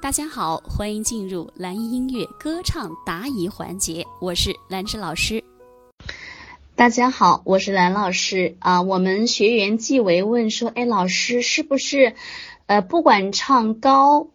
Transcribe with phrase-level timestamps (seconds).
[0.00, 5.42] 大家好，欢迎进入蓝音音乐歌唱答疑环节，我是兰芝老师。
[6.76, 8.80] 大家好，我是兰老师啊。
[8.82, 12.14] 我们学员纪维问说，哎，老师是不是
[12.66, 14.28] 呃，不管唱高、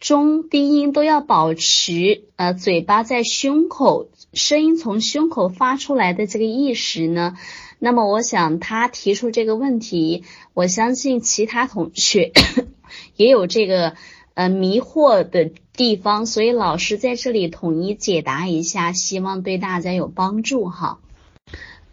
[0.00, 7.36] 中、低音都要保持呃嘴巴在胸口，声音从胸口发出来的这个意识呢？
[7.78, 10.24] 那么我想他提出这个问题，
[10.54, 12.32] 我相信其他同学
[13.14, 13.94] 也有这个。
[14.34, 20.98] 呃，迷惑的地方，所以老师在这里统一解答一下，希望对大家有帮助哈。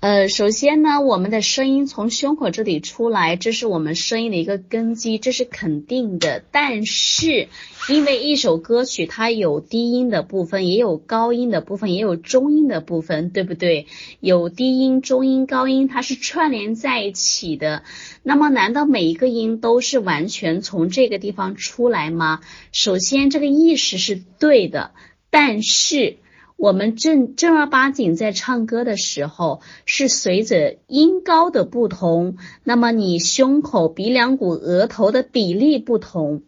[0.02, 6.44] 呃，首先呢，我们的声音从胸口这里出来，这是我们声音的一个根基，这是肯定的。
[6.52, 7.50] 但是，
[7.88, 13.86] 因为一首歌曲它有低音的部分，也有高音的部分，也有中音的部分，对不对？
[14.20, 17.84] 有低音、中音、高音，它是串联在一起的。
[18.24, 22.40] 那么，难道每一个音都是完全从这个地方出来吗？
[22.72, 24.94] 首先，这个意识是对的，
[25.30, 26.18] 但是。
[26.62, 36.44] 我们正正儿八经在唱歌的时候，是随着音高的不同，那么你胸口、鼻梁骨、额头的比例不同。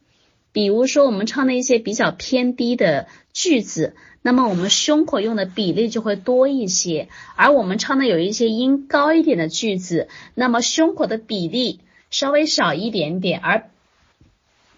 [0.51, 11.79] 比如说，我们唱的一些比较偏低的句子，那么我们胸口用的比例就会多一些；而我们唱的有一些音高一点的句子，那么胸口的比例
[12.11, 13.71] 稍微少一点点，而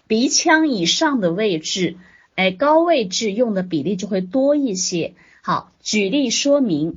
[0.06, 1.98] 鼻腔以上的位置，
[2.36, 5.14] 哎，高位置用的比例就会多一些。
[5.42, 6.94] 好，举例说明。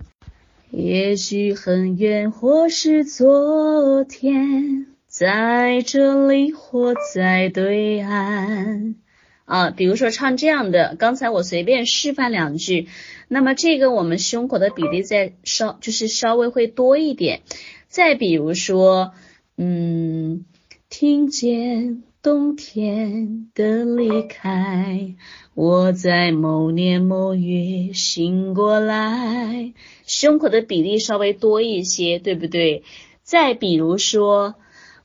[0.72, 8.94] 也许很远，或是昨天，在这里或在对岸。
[9.46, 12.88] 啊，比如说唱这样的，刚才我随便示范两句，
[13.28, 17.42] 那么这个我们胸口的比例在稍，就是稍微会多一点。
[17.88, 19.14] 再比如说，
[19.58, 20.46] 嗯，
[20.88, 22.04] 听见。
[22.22, 25.16] 冬天的离开，
[25.54, 29.74] 我在某年某月醒过来，
[30.06, 32.84] 胸口的比例稍微多一些，对不对？
[33.24, 34.56] 再比如说，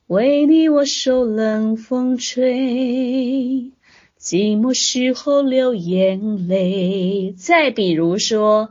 [0.09, 3.71] 为你我受冷风吹，
[4.21, 7.33] 寂寞时候流眼泪。
[7.37, 8.71] 再比如说，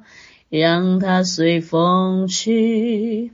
[0.50, 3.32] 让它随风去。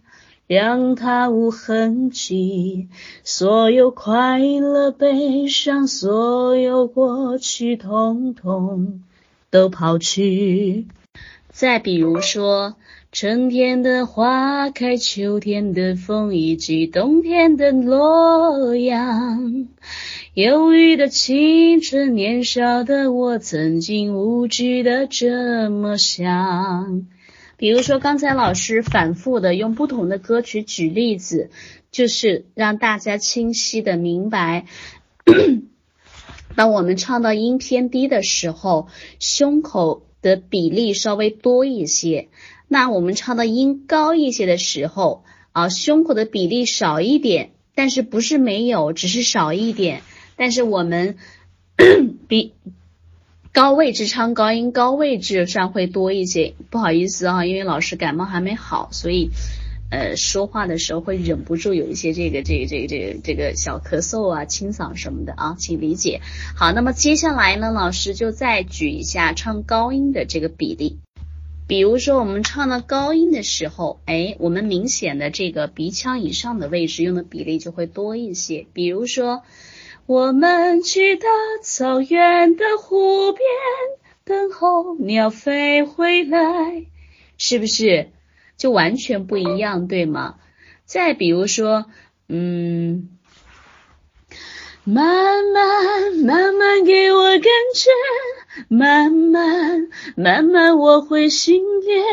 [0.49, 2.87] 让它无痕迹，
[3.23, 9.03] 所有快乐、悲伤，所有过去，统统
[9.51, 10.87] 都抛去。
[11.51, 12.73] 再比如说，
[13.11, 19.67] 春天的花开，秋天的风，以及冬天的洛阳。
[20.33, 27.05] 忧郁的青春，年少的我，曾经无知的这么想。
[27.59, 31.49] 比如说，刚才老师反复的用不同的歌曲举例子，
[31.91, 34.65] 就是让大家清晰的明白，
[36.55, 38.87] 当我们唱到音偏低的时候，
[39.19, 42.29] 胸口的比例稍微多一些；
[42.69, 50.01] 那我们唱到音高一些的时候，啊，胸口的比例少一点，但是不是没有，只是少一点。
[50.37, 51.17] 但是我们
[52.29, 52.53] 比。
[53.59, 56.53] 高位置唱高音，高位置上会多一些。
[56.69, 59.31] 不好意思啊，因为老师感冒还没好，所以
[59.91, 66.21] 呃说话的时候会忍不住有一些这个这个这个这个这个小咳嗽啊、清嗓什么的啊，请理解。
[66.55, 70.99] 好，那么接下来呢，老师就再举一下唱高音的这个比例。
[71.67, 78.65] 比如说我们唱到高音的时候，哎，我们明显的这个鼻腔以上的位置用的比例就会多一些。
[78.71, 79.43] 比如说。
[80.09, 81.27] 我们去大
[81.61, 83.47] 草原的湖边，
[84.23, 86.87] 等候鸟飞回来，
[87.37, 88.09] 是不是
[88.57, 90.39] 就完全不一样，对吗？
[90.85, 91.85] 再比如说，
[92.27, 93.07] 嗯，
[94.83, 97.43] 慢慢慢慢给我感
[97.75, 97.91] 觉，
[98.67, 102.03] 慢慢慢慢我会心裂，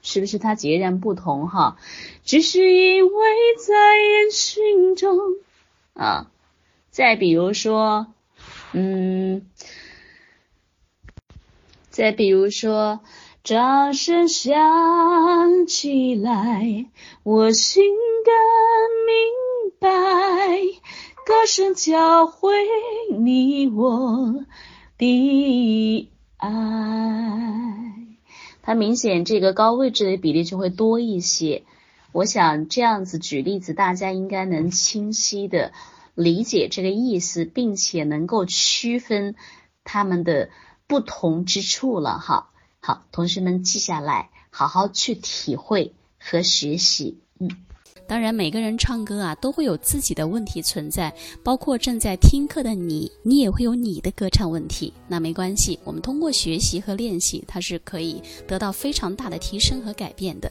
[0.00, 1.76] 是不是它截然不同哈？
[2.24, 3.12] 只是因为
[3.58, 5.18] 在人群中
[5.94, 6.30] 啊。
[6.90, 8.08] 再比如说，
[8.72, 9.46] 嗯，
[11.88, 13.00] 再比如说，
[13.44, 16.86] 掌声响起来，
[17.22, 17.84] 我心
[18.24, 18.32] 更
[19.06, 19.88] 明白，
[21.24, 22.54] 歌声教会
[23.16, 24.44] 你我
[24.98, 26.50] 的爱。
[28.62, 31.62] 它明显这个高位置的比例就会多一些。
[32.12, 35.72] 我想这样子举例子，大家应该能清晰的。
[36.20, 39.34] 理解这个意思，并且能够区分
[39.84, 40.50] 他们的
[40.86, 42.50] 不同之处了哈。
[42.80, 47.18] 好，同学们记下来，好好去体会和学习。
[47.38, 47.48] 嗯。
[48.06, 51.14] 当然，每个人唱歌啊都会有自己的问题存在，
[51.44, 54.92] 包括正在听课的你，你也会有你的歌唱问题。
[55.06, 60.50] 那没关系，我们通过学习和练习，它是可以得到非常大的提升和改变的。